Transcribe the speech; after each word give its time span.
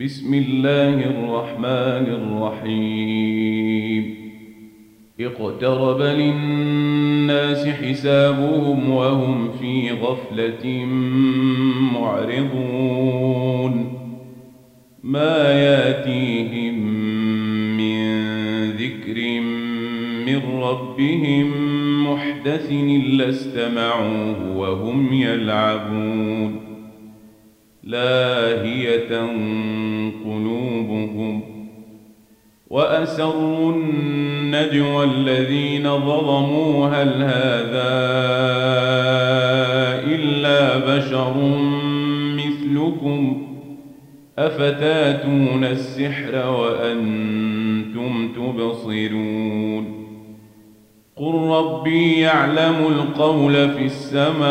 بسم 0.00 0.34
الله 0.34 0.94
الرحمن 0.94 2.06
الرحيم. 2.66 4.14
اقترب 5.20 6.02
للناس 6.02 7.68
حسابهم 7.68 8.90
وهم 8.90 9.50
في 9.60 9.90
غفلة 9.90 10.84
معرضون. 11.92 13.92
ما 15.02 15.52
ياتيهم 15.52 16.74
من 17.76 18.20
ذكر 18.70 19.40
من 20.26 20.40
ربهم 20.62 21.50
محدث 22.06 22.72
إلا 22.72 23.28
استمعوه 23.28 24.56
وهم 24.56 25.12
يلعبون. 25.12 26.63
لاهية 27.84 29.20
قلوبهم 30.24 31.40
وأسروا 32.70 33.72
النجوى 33.72 35.04
الذين 35.04 35.82
ظلموا 35.82 36.88
هل 36.88 37.22
هذا 37.22 37.94
إلا 40.14 40.78
بشر 40.96 41.34
مثلكم 42.36 43.46
أفتاتون 44.38 45.64
السحر 45.64 46.50
وأنتم 46.50 48.32
تبصرون 48.32 50.04
قل 51.16 51.34
ربي 51.34 52.20
يعلم 52.20 52.86
القول 52.86 53.70
في 53.70 53.84
السماء 53.84 54.44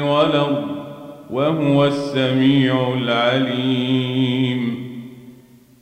والأرض 0.00 0.77
وهو 1.30 1.86
السميع 1.86 2.94
العليم. 3.02 4.88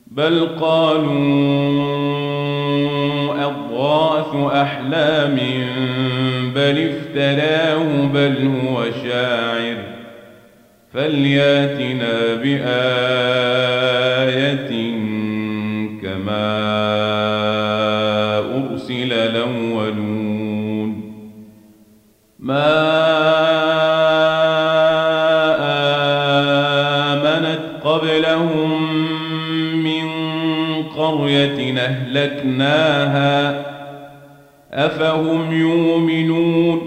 بل 0.07 0.49
قالوا 0.61 1.07
أضغاث 3.45 4.53
أحلام 4.53 5.37
بل 6.55 6.91
افتراه 6.91 8.07
بل 8.15 8.51
هو 8.67 8.85
شاعر. 9.05 9.77
فلياتنا 10.93 12.35
بآية 12.35 13.07
كما 16.03 16.57
أرسل 18.57 19.13
الأولون. 19.13 20.91
ما 22.39 22.86
أهلكناها 31.61 33.67
أفهم 34.73 35.53
يؤمنون 35.53 36.81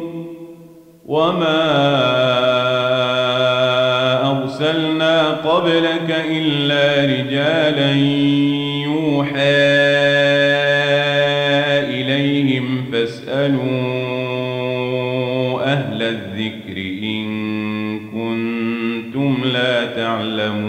وما 1.05 1.59
أرسلنا 4.31 5.29
قبلك 5.29 6.25
إلا 6.29 7.05
رجالا 7.05 7.93
يوحى 8.85 9.59
إليهم 11.89 12.85
فاسألوا 12.91 13.69
أهل 15.73 16.01
الذكر 16.03 16.77
إن 17.03 17.29
كنتم 17.99 19.35
لا 19.53 19.85
تعلمون 19.85 20.68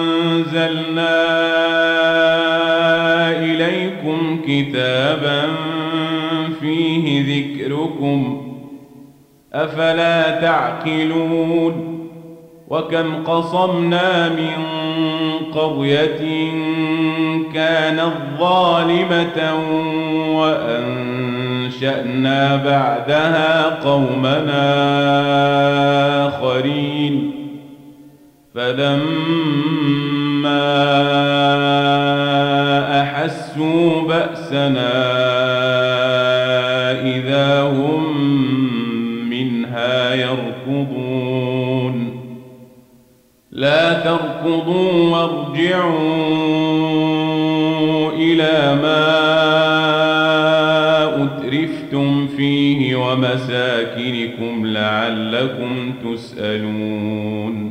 أنزلنا 0.51 1.21
إليكم 3.39 4.41
كتابا 4.47 5.41
فيه 6.61 7.05
ذكركم 7.21 8.41
أفلا 9.53 10.41
تعقلون 10.41 11.91
وكم 12.67 13.23
قصمنا 13.23 14.29
من 14.29 14.65
قرية 15.53 16.51
كانت 17.53 18.13
ظالمة 18.39 19.53
وأنشأنا 21.21 21.95
بعدها 22.55 23.79
قومنا 23.83 24.71
آخرين 26.27 27.31
فلما 28.55 30.20
أحسوا 33.01 34.01
بأسنا 34.01 34.91
إذا 37.01 37.61
هم 37.61 38.03
منها 39.29 40.13
يركضون. 40.13 41.41
لا 43.51 43.93
تركضوا 43.93 45.09
وارجعوا 45.09 46.31
إلى 48.11 48.75
ما 48.81 49.21
أترفتم 51.23 52.27
فيه 52.27 52.95
ومساكنكم 52.95 54.65
لعلكم 54.65 55.93
تسألون. 56.05 57.70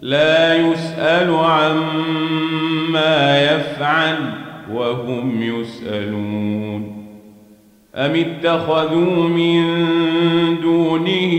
لا 0.00 0.54
يسأل 0.54 1.34
عما 1.34 3.42
يفعل 3.42 4.16
وهم 4.72 5.42
يسألون. 5.42 6.98
أم 7.94 8.14
اتخذوا 8.14 9.28
من 9.28 9.64
دونه 10.62 11.32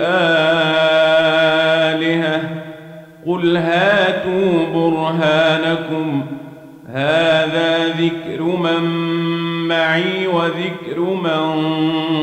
آلهة؟ 0.00 2.40
قل 3.26 3.56
هاتوا 3.56 4.66
برهانكم. 4.74 6.26
هذا 6.86 7.88
ذكر 7.88 8.42
من 8.42 8.84
معي 9.68 10.26
وذكر 10.26 11.00
من 11.00 11.60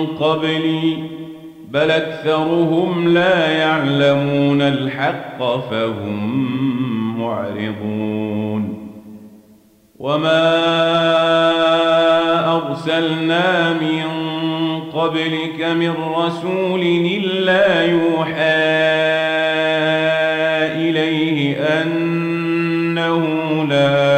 قبلي. 0.08 1.11
بل 1.72 1.92
أكثرهم 1.92 3.08
لا 3.08 3.52
يعلمون 3.52 4.62
الحق 4.62 5.40
فهم 5.40 7.20
معرضون 7.20 8.78
وما 10.00 10.52
أرسلنا 12.56 13.74
من 13.74 14.04
قبلك 14.94 15.62
من 15.62 15.94
رسول 16.16 16.82
إلا 17.06 17.84
يوحى 17.84 18.62
إليه 20.90 21.58
أنه 21.82 23.26
لا 23.70 24.11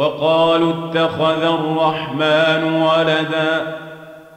وقالوا 0.00 0.72
اتخذ 0.72 1.42
الرحمن 1.42 2.82
ولدا 2.82 3.76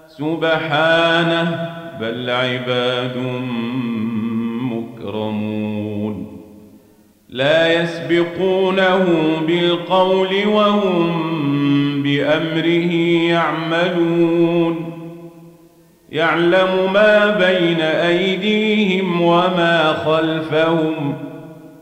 سبحانه 0.07 1.69
بل 1.99 2.29
عباد 2.29 3.17
مكرمون. 4.71 6.37
لا 7.29 7.81
يسبقونه 7.81 9.05
بالقول 9.47 10.47
وهم 10.47 11.13
بأمره 12.03 12.93
يعملون. 13.29 14.93
يعلم 16.11 16.93
ما 16.93 17.37
بين 17.37 17.81
أيديهم 17.81 19.21
وما 19.21 19.93
خلفهم 20.05 21.15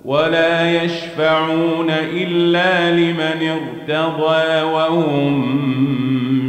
ولا 0.06 0.84
يشفعون 0.84 1.90
إلا 1.90 2.92
لمن 2.92 3.50
ارتضى 3.50 4.62
وهم 4.62 5.60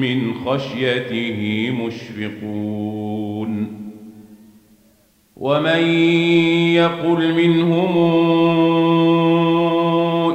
من 0.01 0.35
خشيته 0.35 1.71
مشفقون. 1.87 3.83
ومن 5.37 5.83
يقل 6.75 7.35
منهم 7.35 7.97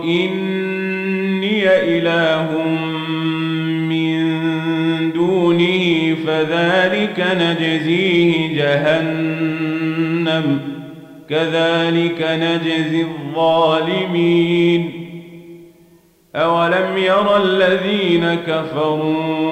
إني 0.03 1.63
إله 1.67 2.47
من 3.89 4.17
دونه 5.11 6.15
فذلك 6.27 7.27
نجزيه 7.39 8.55
جهنم. 8.57 9.47
كذلك 11.29 12.21
نجزي 12.21 13.01
الظالمين. 13.01 15.03
أولم 16.35 16.97
ير 16.97 17.37
الذين 17.37 18.35
كفروا 18.35 19.47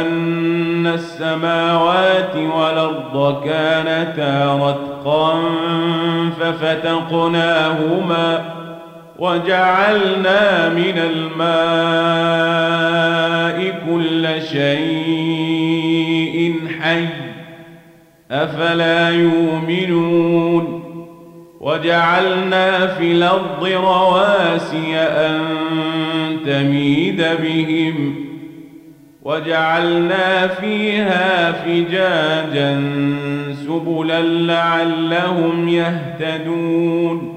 أن 0.00 0.86
السماوات 0.86 2.36
والأرض 2.36 3.44
كانتا 3.44 4.54
رتقا 4.54 5.40
ففتقناهما 6.40 8.54
وجعلنا 9.18 10.68
من 10.68 10.98
الماء 10.98 11.44
كل 13.86 14.42
شيء 14.42 15.74
حي. 16.80 17.23
أفلا 18.30 19.10
يؤمنون 19.10 20.84
وجعلنا 21.60 22.86
في 22.86 23.12
الأرض 23.12 23.64
رواسي 23.64 24.96
أن 24.96 25.40
تميد 26.46 27.24
بهم 27.42 28.14
وجعلنا 29.22 30.46
فيها 30.46 31.52
فجاجا 31.52 32.82
سبلا 33.66 34.22
لعلهم 34.22 35.68
يهتدون 35.68 37.34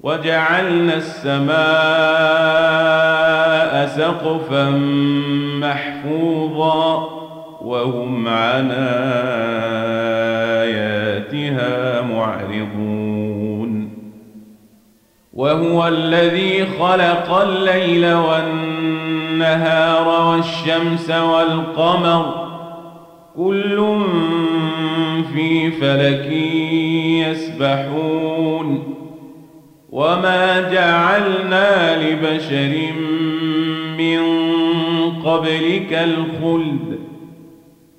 وجعلنا 0.00 0.94
السماء 0.94 1.50
سقفا 3.86 4.70
محفوظا 5.60 7.19
وهم 7.70 8.28
عن 8.28 8.70
آياتها 10.70 12.02
معرضون. 12.02 13.90
وهو 15.32 15.88
الذي 15.88 16.66
خلق 16.66 17.32
الليل 17.32 18.14
والنهار 18.14 20.08
والشمس 20.28 21.10
والقمر 21.10 22.48
كل 23.36 23.98
في 25.34 25.70
فلك 25.70 26.32
يسبحون. 27.28 28.94
وما 29.90 30.70
جعلنا 30.70 32.02
لبشر 32.02 32.92
من 33.98 34.20
قبلك 35.24 35.92
الخلد 35.92 37.09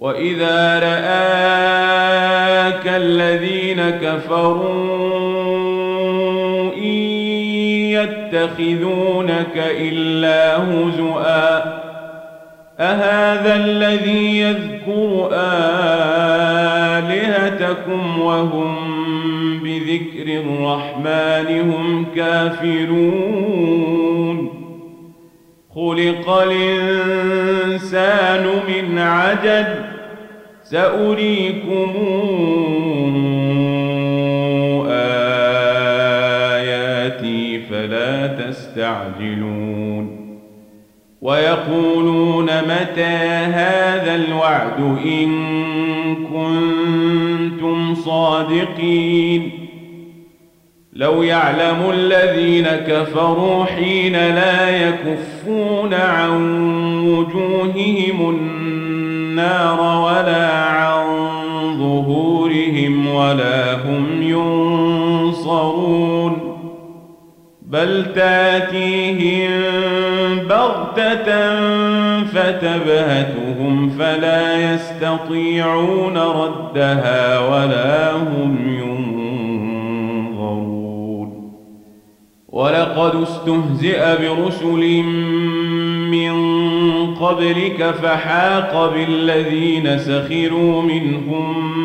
وإذا 0.00 0.78
رآك 0.78 1.90
الذين 2.86 3.90
كفروا 3.90 5.20
يتخذونك 8.02 9.56
إلا 9.56 10.56
هزؤا 10.56 11.80
أهذا 12.80 13.56
الذي 13.56 14.40
يذكر 14.40 15.28
آلهتكم 16.92 18.20
وهم 18.20 18.76
بذكر 19.62 20.40
الرحمن 20.40 21.70
هم 21.70 22.06
كافرون 22.16 23.60
خلق 25.74 26.30
الإنسان 26.30 27.40
من 28.68 28.98
عجل 28.98 29.89
سأريكم 30.70 31.92
آياتي 36.50 37.60
فلا 37.60 38.26
تستعجلون 38.26 40.20
ويقولون 41.20 42.44
متى 42.44 43.02
هذا 43.02 44.14
الوعد 44.14 44.98
إن 45.04 45.30
كنتم 46.16 47.94
صادقين 47.94 49.50
لو 50.92 51.22
يعلم 51.22 51.90
الذين 51.90 52.66
كفروا 52.66 53.64
حين 53.64 54.12
لا 54.12 54.88
يكفون 54.88 55.94
عن 55.94 56.40
وجوههم 57.08 58.20
النار 59.40 59.80
ولا 59.80 60.48
عن 60.62 61.04
ظهورهم 61.78 63.14
ولا 63.14 63.74
هم 63.74 64.22
ينصرون. 65.42 66.36
بل 67.62 68.12
تأتيهم 68.14 69.50
بغتة 70.48 71.56
فتبهتهم 72.24 73.90
فلا 73.98 74.72
يستطيعون 74.72 76.18
ردها 76.18 77.38
ولا 77.38 78.12
هم 78.12 78.56
ينظرون. 78.68 79.10
ولقد 82.48 83.22
استهزئ 83.22 84.16
برسل 84.22 84.82
من 86.10 86.34
قبلك 87.14 87.94
فحاق 88.02 88.92
بالذين 88.94 89.98
سخروا 89.98 90.82
منهم 90.82 91.80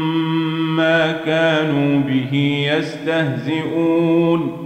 ما 0.75 1.11
كانوا 1.11 2.01
به 2.01 2.65
يستهزئون. 2.71 4.65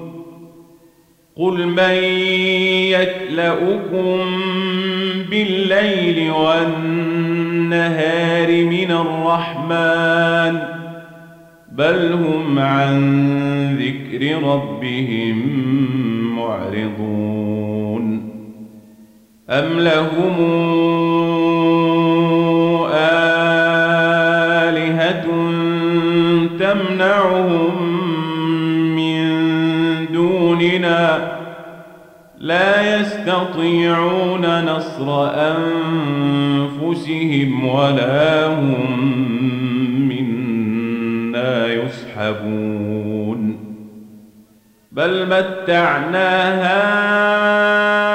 قل 1.35 1.67
من 1.67 1.93
يكلؤكم 2.99 4.19
بالليل 5.31 6.31
والنهار 6.31 7.29
من 8.65 8.91
الرحمن 8.91 10.59
بل 11.71 12.11
هم 12.13 12.59
عن 12.59 12.99
ذكر 13.77 14.43
ربهم 14.43 15.37
معرضون. 16.35 17.78
أم 19.49 19.79
لهم 19.79 20.35
آلهة 22.93 23.49
تمنعهم 26.59 27.99
دوننا 30.13 31.39
لا 32.39 32.99
يستطيعون 32.99 34.65
نصر 34.65 35.29
أنفسهم 36.75 37.65
ولا 37.65 38.47
هم 38.47 38.99
منا 40.09 41.67
يسحبون 41.73 43.59
بل 44.91 45.25
متعنا 45.25 46.53
هؤلاء 46.63 48.08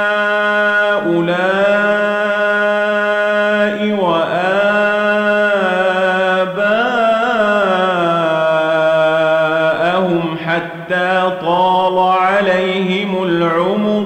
وآباءهم 9.04 10.37
حتى 10.46 11.32
طال 11.42 11.99
عليهم 11.99 13.23
العمر 13.23 14.04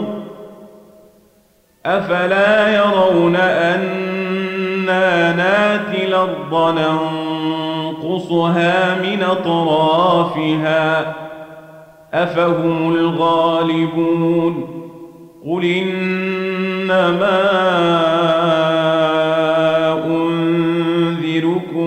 أفلا 1.86 2.76
يرون 2.76 3.36
أنا 3.36 5.32
ناتي 5.32 6.04
الأرض 6.06 6.78
ننقصها 7.98 8.94
من 8.94 9.22
أطرافها 9.22 11.14
أفهم 12.14 12.94
الغالبون 12.94 14.77
قل 15.46 15.64
إنما 15.64 17.38
أنذركم 20.06 21.84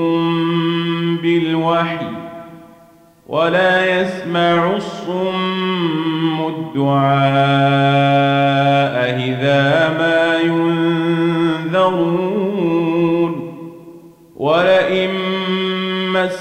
بالوحي 1.18 2.08
ولا 3.28 4.02
يسمع 4.02 4.76
الصم 4.76 6.48
الدعاء 6.48 7.12
إذا 9.20 9.91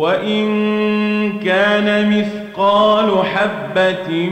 وإن 0.00 1.38
كان 1.38 2.10
مثقال 2.10 3.24
حبة 3.24 4.30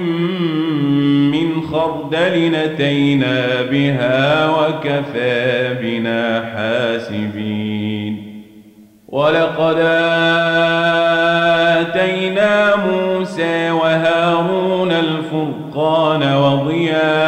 من 1.32 1.62
خردل 1.62 2.52
نتينا 2.52 3.62
بها 3.70 4.50
وكفى 4.50 5.74
بنا 5.82 6.44
حاسبين. 6.54 8.42
ولقد 9.08 9.76
آتينا 11.80 12.76
موسى 12.76 13.70
وهارون 13.70 14.92
الفرقان 14.92 16.34
وضياء 16.34 17.27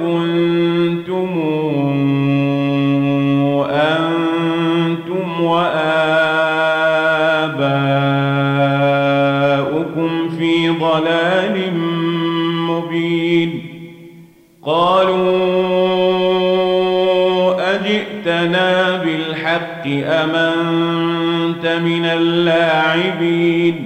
كنتم 0.00 1.30
أنتم 3.70 5.26
وآباؤكم 5.40 5.88
في 10.38 10.68
ضلال 10.68 11.56
مبين. 12.68 13.62
قالوا 14.62 15.36
أجئتنا 17.74 18.96
بالحق 19.04 19.86
أم 19.86 20.34
أنت 20.34 21.66
من 21.66 22.04
اللاعبين؟ 22.04 23.85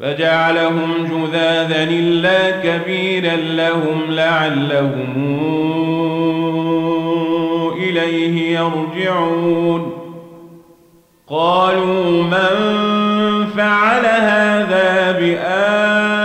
فجعلهم 0.00 0.90
جذاذا 1.04 1.82
إلا 1.82 2.50
كبيرا 2.50 3.36
لهم 3.36 4.00
لعلهم 4.08 5.14
إليه 7.76 8.58
يرجعون. 8.58 9.92
قالوا 11.28 12.22
من 12.22 12.50
فعل 13.56 14.04
هذا 14.06 15.12
بآلهتنا 15.12 16.19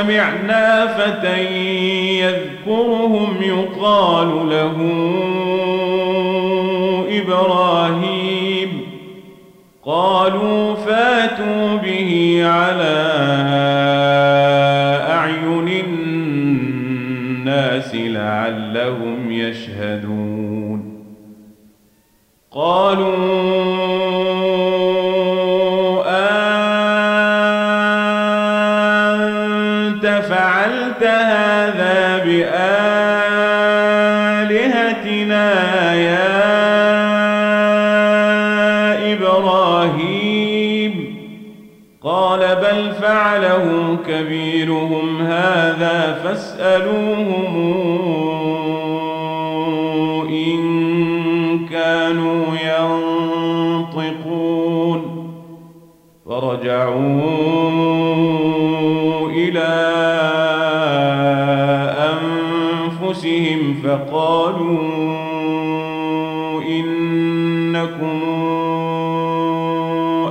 سمعنا 0.00 0.86
فتى 0.86 1.44
يذكرهم 2.20 3.36
يقال 3.42 4.28
له 4.50 4.76
إبراهيم. 7.22 8.86
قالوا 9.84 10.74
فاتوا 10.74 11.76
به 11.76 12.40
على 12.44 12.98
أعين 15.10 15.68
الناس 17.44 17.94
لعلهم 17.94 19.30
يشهدون. 19.32 20.80
قالوا 22.50 23.19
فاسألوهم 46.70 47.54
إن 50.28 50.60
كانوا 51.66 52.44
ينطقون 53.98 55.00
فرجعوا 56.26 57.20
إلى 59.30 59.70
أنفسهم 62.12 63.74
فقالوا 63.84 64.78
إنكم 66.62 68.20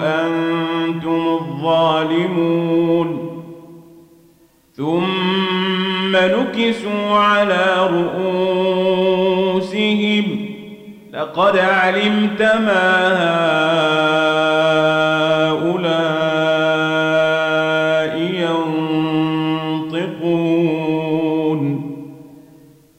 أنتم 0.04 1.22
الظالمون 1.40 2.79
ثم 6.20 6.26
نكسوا 6.26 7.18
على 7.18 7.90
رؤوسهم. 7.92 8.46
لقد 11.14 11.58
علمت 11.58 12.42
ما 12.42 13.14
هؤلاء 15.50 15.90
ينطقون. 19.92 20.40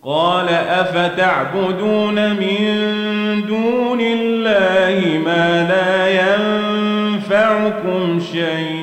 قال 0.04 0.48
أفتعبدون 0.48 2.30
من 2.30 2.66
دون 3.48 4.00
الله 4.00 5.18
ما 5.24 5.66
لا 5.68 6.08
ينفعكم 7.16 8.20
شيئا 8.32 8.79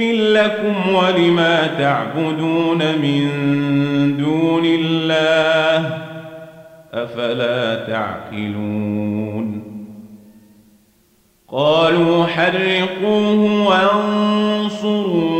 أف 0.00 0.34
لكم 0.34 0.94
ولما 0.94 1.66
تعبدون 1.66 2.78
من 2.78 3.28
دون 4.16 4.62
الله 4.64 5.98
أفلا 6.92 7.74
تعقلون 7.74 9.62
قالوا 11.48 12.26
حرقوه 12.26 13.66
وانصروا 13.66 15.39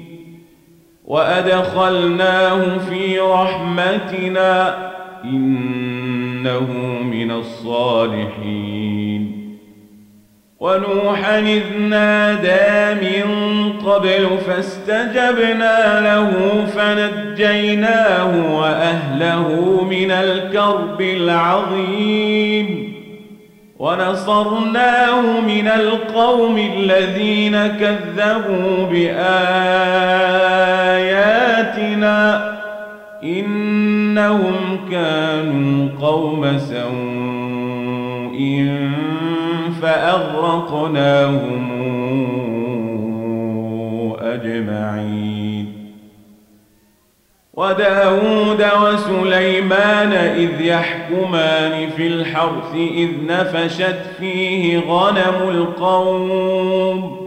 وأدخلناه 1.11 2.77
في 2.77 3.19
رحمتنا 3.19 4.77
إنه 5.23 6.67
من 7.03 7.31
الصالحين 7.31 8.81
ونوحا 10.59 11.39
إذ 11.39 11.77
نادى 11.79 13.01
من 13.01 13.23
قبل 13.85 14.27
فاستجبنا 14.47 15.99
له 16.01 16.31
فنجيناه 16.65 18.55
وأهله 18.59 19.47
من 19.83 20.11
الكرب 20.11 21.01
العظيم 21.01 22.90
ونصرناه 23.81 25.41
من 25.41 25.67
القوم 25.67 26.57
الذين 26.57 27.67
كذبوا 27.67 28.85
بآياتنا 28.91 29.31
إنهم 33.23 34.79
كانوا 34.91 35.89
قوم 36.01 36.57
سوء 36.57 38.39
فأغرقناهم 39.81 41.71
أجمعين. 44.21 45.30
وداود 47.53 48.65
وسليمان 48.83 50.13
إذ 50.13 50.61
يحكمان 50.61 51.89
في 51.89 52.07
الحرث 52.07 52.75
إذ 52.75 53.09
نفشت 53.27 53.99
فيه 54.19 54.79
غنم 54.79 55.49
القوم 55.49 57.21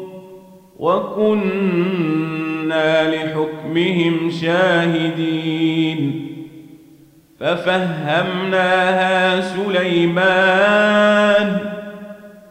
وكنا 0.78 2.24
لحكمهم 3.10 4.30
شاهدين 4.30 6.20
ففهمناها 7.40 9.40
سليمان 9.40 10.94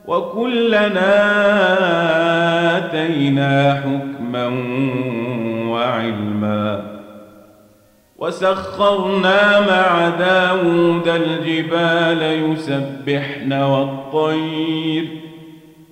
وكلنا 0.08 1.24
آتينا 2.78 3.74
حكما 3.74 4.48
وعلما 5.68 6.93
وسخرنا 8.18 9.60
مع 9.60 10.10
داود 10.10 11.08
الجبال 11.08 12.52
يسبحن 12.52 13.54
والطير 13.54 15.08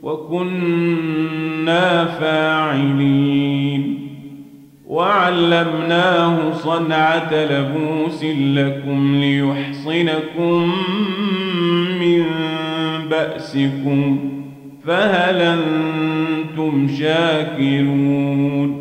وكنا 0.03 2.05
فاعلين. 2.05 4.07
وعلمناه 4.87 6.53
صنعة 6.53 7.33
لبوس 7.33 8.23
لكم 8.23 9.15
ليحصنكم 9.15 10.73
من 11.99 12.25
بأسكم 13.09 14.29
فهل 14.85 15.41
أنتم 15.41 16.87
شاكرون؟ 16.99 18.80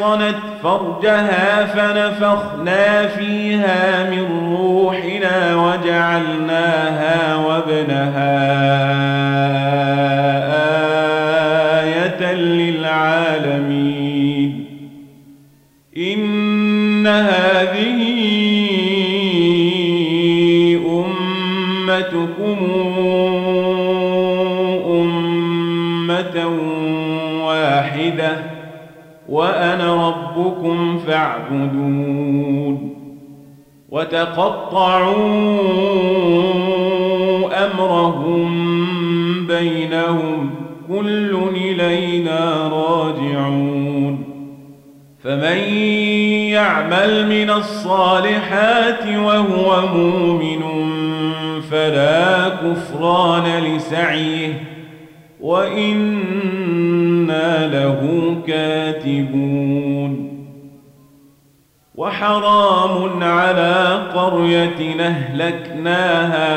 أحصنت 0.00 0.36
فرجها 0.62 1.66
فنفخنا 1.66 3.06
فيها 3.06 4.10
من 4.10 4.54
روحنا 4.56 5.56
وجعلناها 5.56 7.36
وابنها 7.36 8.40
آية 11.80 12.32
للعالمين. 12.32 13.10
إن 15.96 17.06
هذه 17.06 17.89
وأنا 29.30 30.08
ربكم 30.08 30.98
فاعبدون 30.98 32.90
وتقطعوا 33.88 35.20
أمرهم 37.66 38.50
بينهم 39.46 40.50
كل 40.88 41.38
إلينا 41.56 42.68
راجعون 42.68 44.24
فمن 45.24 45.58
يعمل 46.52 47.28
من 47.28 47.50
الصالحات 47.50 49.06
وهو 49.06 49.80
مؤمن 49.96 50.60
فلا 51.70 52.48
كفران 52.48 53.62
لسعيه 53.64 54.79
وإنا 55.40 57.30
له 57.66 58.00
كاتبون 58.46 60.30
وحرام 61.94 63.22
على 63.22 64.08
قرية 64.14 65.00
أهلكناها 65.00 66.50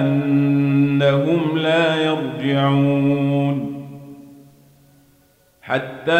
أنهم 0.00 1.58
لا 1.58 1.96
يرجعون 1.96 3.72
حتى 5.62 6.12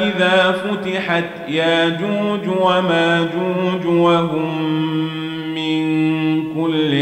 إذا 0.00 0.52
فتحت 0.52 1.48
ياجوج 1.48 2.48
وماجوج 2.60 3.86
وهم 3.86 4.89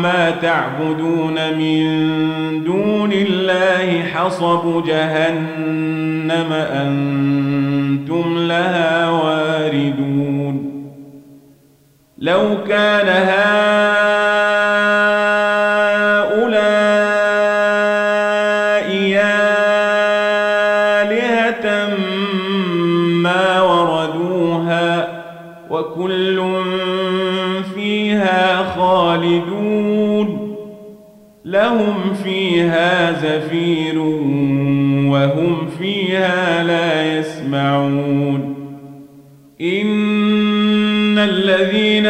وما 0.00 0.30
تعبدون 0.30 1.34
من 1.58 1.84
دون 2.64 3.12
الله 3.12 4.02
حصب 4.02 4.84
جهنم 4.86 6.52
أنتم 6.52 8.38
لها 8.38 9.10
واردون. 9.10 10.70
لو 12.18 12.64
كان 12.68 13.08
هؤلاء 13.08 13.89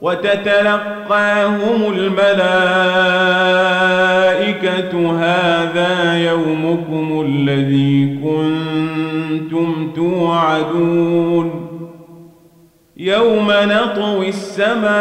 وتتلقاهم 0.00 1.92
الملائكة 1.92 2.38
هذا 5.20 6.18
يومكم 6.18 7.26
الذي 7.26 8.18
كنتم 8.24 9.92
توعدون. 9.96 11.68
يوم 12.96 13.48
نطوي 13.50 14.28
السماء 14.28 14.98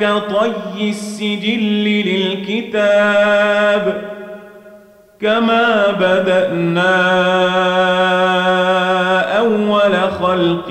كطي 0.00 0.90
السجل 0.90 1.60
للكتاب 2.06 3.34
كما 5.20 5.90
بدأنا 5.90 6.94
أول 9.38 9.94
خلق 10.20 10.70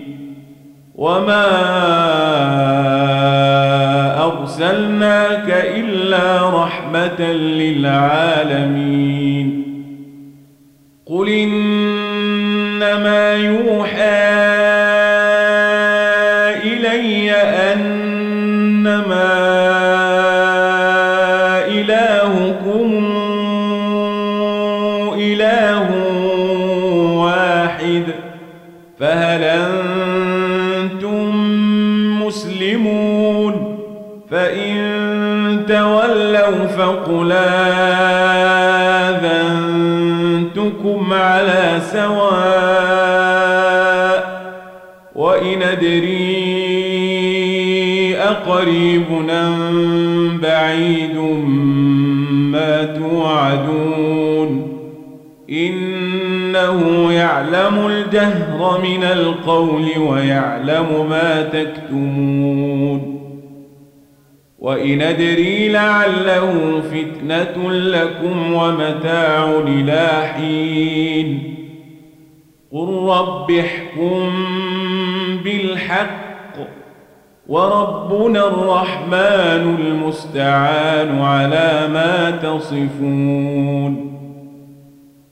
وما 1.01 1.45
أرسلناك 4.25 5.49
إلا 5.49 6.49
رحمة 6.63 7.21
للعالمين 7.61 9.47
قل 11.05 11.29
إنما 11.29 13.35
يوحى 13.35 14.20
فهل 29.01 29.43
أنتم 29.43 31.01
مسلمون؟ 32.25 33.77
فإن 34.31 35.65
تولوا 35.67 36.67
فقل 36.67 37.31
آذنتكم 40.31 41.13
على 41.13 41.79
سواء 41.91 42.41
وإن 45.15 45.61
أدري 45.61 46.61
أقريب 48.17 49.05
أم 49.29 50.37
بعيد 50.41 51.17
يعلم 57.31 57.87
الجهر 57.87 58.81
من 58.83 59.03
القول 59.03 59.97
ويعلم 59.97 61.09
ما 61.09 61.41
تكتمون 61.41 63.21
وإن 64.59 65.01
أدري 65.01 65.69
لعله 65.69 66.81
فتنة 66.81 67.71
لكم 67.71 68.53
ومتاع 68.53 69.59
إلى 69.67 70.07
حين 70.33 71.55
قل 72.71 72.87
رب 73.09 73.51
احكم 73.51 74.31
بالحق 75.43 76.55
وربنا 77.47 78.47
الرحمن 78.47 79.75
المستعان 79.79 81.21
على 81.21 81.87
ما 81.93 82.31
تصفون 82.31 84.10